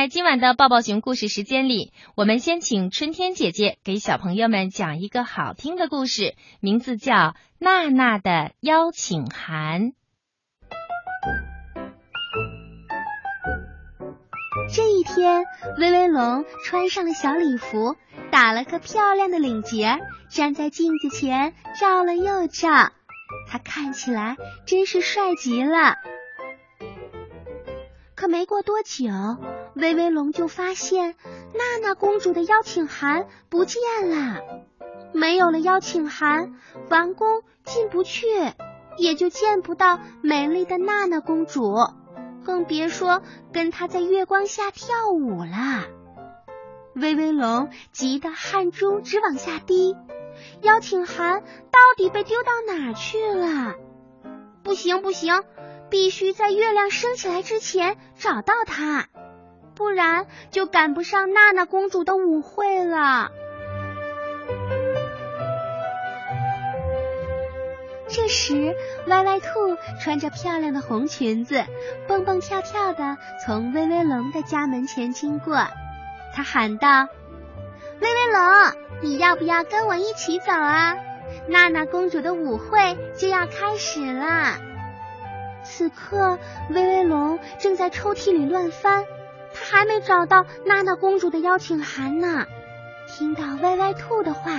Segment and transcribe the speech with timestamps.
[0.00, 7.12] 在今晚的抱抱熊故事时间里，我们先请春天姐姐给小朋友们讲一个好听的故事，名字叫
[7.58, 9.82] 《娜娜的邀请函》。
[14.74, 15.44] 这一天，
[15.78, 17.94] 威威龙穿上了小礼服，
[18.30, 19.98] 打了个漂亮的领结，
[20.30, 22.90] 站在镜子前照了又照，
[23.50, 25.96] 他看起来真是帅极了。
[28.14, 29.06] 可没过多久，
[29.74, 31.14] 威威龙就发现
[31.54, 34.40] 娜娜公主的邀请函不见了。
[35.12, 36.54] 没有了邀请函，
[36.88, 38.26] 王宫进不去，
[38.96, 41.76] 也就见不到美丽的娜娜公主，
[42.44, 45.86] 更别说跟她在月光下跳舞了。
[46.94, 49.96] 威威龙急得汗珠直往下滴，
[50.62, 53.74] 邀请函到底被丢到哪儿去了？
[54.62, 55.42] 不行，不行！
[55.88, 59.08] 必须在月亮升起来之前找到它，
[59.80, 63.32] 不然就赶不上娜娜公主的舞会了。
[68.06, 69.46] 这时，歪歪兔
[69.98, 71.64] 穿着漂亮的红裙子，
[72.06, 75.56] 蹦蹦跳跳的从威威龙的家门前经过。
[76.34, 77.08] 他喊道
[78.02, 80.94] ：“威威龙，你要不要跟我一起走啊？
[81.48, 84.58] 娜娜公主的舞会就要开始了。”
[85.64, 89.06] 此刻，威威龙正在抽屉里乱翻，
[89.52, 92.46] 他还没找到娜娜公主的邀请函呢。
[93.08, 94.52] 听到歪歪兔的话，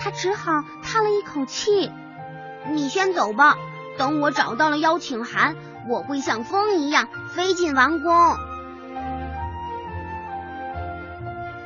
[0.00, 1.90] 他只好叹了一口气
[2.70, 3.56] ：“你先走吧，
[3.96, 5.56] 等我找到了邀请函，
[5.88, 8.12] 我会像风一样飞进王宫。”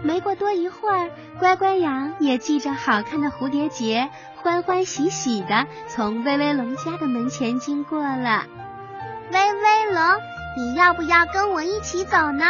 [0.04, 8.44] 没过多一会儿，乖乖羊也系着好看的蝴蝶结，欢欢喜喜的从威威龙家的门前经过了。
[9.32, 10.02] 威威龙，
[10.56, 12.44] 你要不要跟我一起走呢？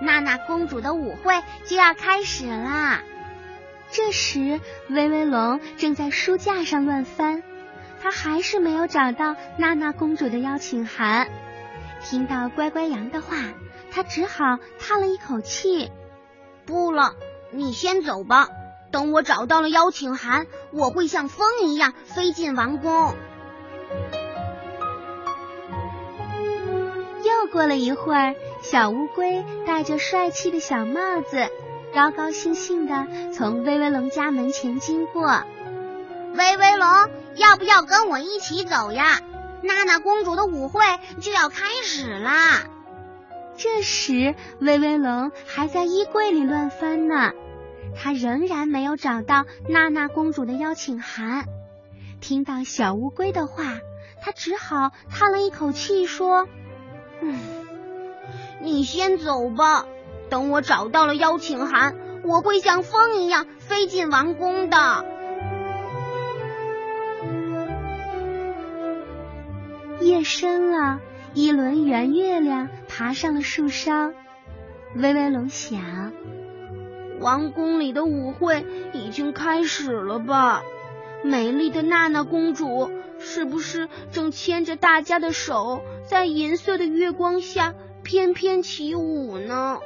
[0.00, 3.00] 娜娜公主的舞会就要开始啦。
[3.90, 7.42] 这时，威威龙正在书架上乱翻，
[8.02, 11.28] 他还是没有找到娜娜公主的邀请函。
[12.02, 13.36] 听到乖乖羊的话，
[13.92, 15.90] 他只好叹了一口气
[16.66, 17.14] ：“不了，
[17.52, 18.48] 你先走吧。
[18.90, 23.14] 等我找到了邀请函，我会像风一样飞进王宫。”
[27.46, 31.48] 又过了一会儿，小乌龟戴着帅气的小帽子，
[31.94, 35.44] 高高兴兴的从威威龙家门前经过。
[36.34, 36.88] 威威龙，
[37.36, 39.20] 要不要跟我一起走呀？
[39.62, 40.80] 娜娜公主的舞会
[41.20, 42.64] 就要开始啦！
[43.56, 47.30] 这时，威威龙还在衣柜里乱翻呢，
[47.94, 51.44] 他仍然没有找到娜娜公主的邀请函。
[52.20, 53.78] 听到小乌龟的话，
[54.20, 56.48] 他只好叹了一口气说。
[57.20, 57.38] 嗯，
[58.60, 59.86] 你先走吧。
[60.28, 61.94] 等我找到了邀请函，
[62.24, 65.04] 我会像风一样飞进王宫的。
[70.00, 71.00] 夜深了，
[71.32, 74.12] 一轮圆月亮爬上了树梢。
[74.94, 76.12] 威威龙想，
[77.20, 80.62] 王宫里的舞会已经开始了吧？
[81.24, 82.90] 美丽的娜娜公主。
[83.18, 89.80] 是不是正牵着大家的手，在银色的月光下翩翩起舞呢？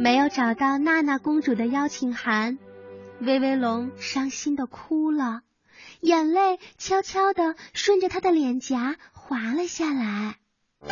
[0.00, 2.58] 没有找到娜娜公主的邀请函，
[3.20, 5.42] 威威龙伤心的哭了，
[6.00, 10.34] 眼泪悄悄的顺着他的脸颊滑了下来。
[10.80, 10.90] 嘿，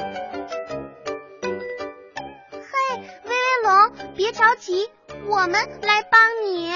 [3.25, 4.89] 威威龙，别着急，
[5.27, 6.71] 我们来帮你。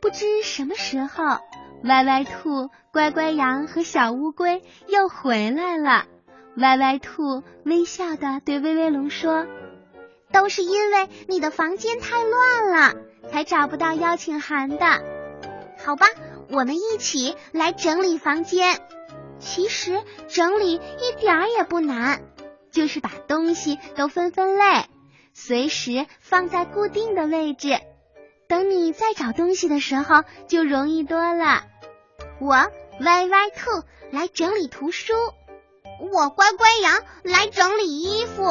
[0.00, 1.38] 不知什么时候。
[1.84, 6.04] 歪歪兔、乖乖羊和小乌龟又回来了。
[6.56, 9.46] 歪歪兔微笑的对威威龙说
[10.30, 13.00] ：“都是因为你的房间太乱了，
[13.30, 14.84] 才找不到邀请函的。
[15.82, 16.06] 好吧，
[16.50, 18.78] 我们一起来整理房间。
[19.38, 22.20] 其实整理一点儿也不难，
[22.70, 24.84] 就是把东西都分分类，
[25.32, 27.80] 随时放在固定的位置。
[28.50, 31.62] 等你再找东西的时候，就容易多了。”
[32.42, 35.12] 我歪歪兔来整理图书，
[36.12, 38.42] 我乖乖羊来整理衣服，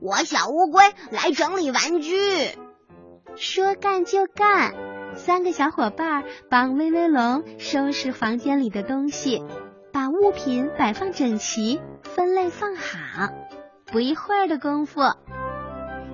[0.00, 2.16] 我小乌龟来整理玩具。
[3.36, 4.74] 说干就干，
[5.14, 9.44] 三个小伙伴帮威威龙收拾房间里的东西，
[9.92, 13.28] 把物品摆放整齐，分类放好。
[13.84, 15.02] 不一会儿的功夫，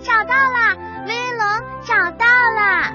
[0.03, 1.47] 找到了，威威龙
[1.85, 2.93] 找到了。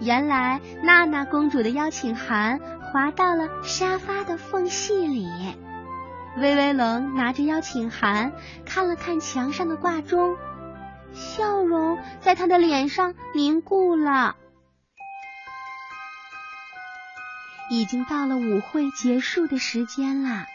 [0.00, 2.60] 原来娜娜公主的邀请函。
[2.92, 5.28] 滑到了沙发的缝隙里，
[6.38, 8.32] 威威龙拿着邀请函
[8.64, 10.36] 看了看墙上的挂钟，
[11.12, 14.36] 笑容在他的脸上凝固了。
[17.68, 20.46] 已经到了舞会结束的时间了，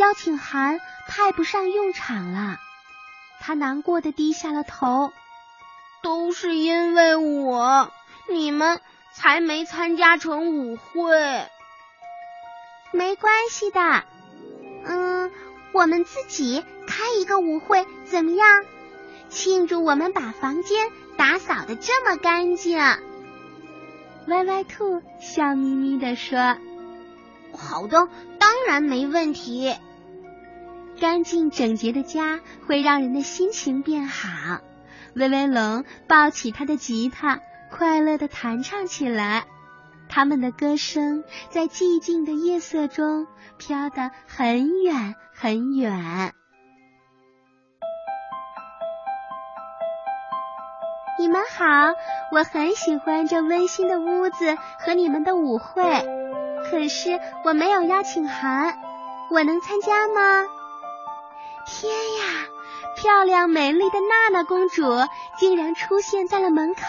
[0.00, 2.56] 邀请函派不上用场了。
[3.40, 5.12] 他难过的低下了头，
[6.02, 7.90] 都是因为我，
[8.28, 8.80] 你们
[9.12, 11.46] 才没参加成舞会。
[12.92, 14.04] 没关系的，
[14.84, 15.30] 嗯，
[15.72, 18.46] 我们自己开一个舞会怎么样？
[19.28, 22.78] 庆祝我们把房间打扫的这么干净。
[24.28, 26.56] 歪歪兔笑眯眯的说
[27.56, 28.08] ：“好的，
[28.38, 29.74] 当然没问题。
[30.96, 34.60] 干净整洁的家会让人的心情变好。”
[35.14, 37.40] 威威龙抱起他的吉他，
[37.70, 39.44] 快乐的弹唱起来。
[40.08, 43.26] 他们的歌声在寂静的夜色中
[43.58, 46.32] 飘得很远很远。
[51.18, 51.64] 你们好，
[52.30, 55.82] 我很喜欢这温馨的屋子和你们的舞会，
[56.70, 58.78] 可是我没有邀请函，
[59.30, 60.46] 我能参加吗？
[61.66, 62.46] 天呀，
[62.96, 64.84] 漂亮美丽的娜娜公主
[65.38, 66.80] 竟然出现在了门口！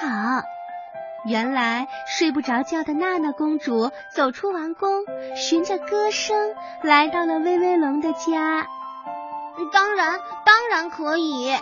[1.25, 5.03] 原来睡不着觉的娜娜公主走出王宫，
[5.35, 8.67] 循着歌声来到了威威龙的家。
[9.73, 11.53] 当然，当然可以，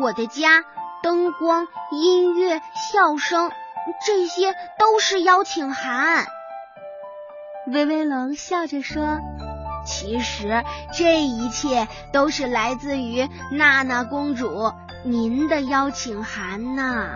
[0.00, 0.64] 我的家。
[1.02, 2.60] 灯光、音乐、
[2.92, 3.52] 笑声，
[4.04, 6.26] 这些都是邀请函。
[7.68, 9.20] 威威龙笑着说
[9.86, 14.72] ：“其实这一切都是来自于娜娜公主
[15.04, 17.14] 您的邀请函呢。”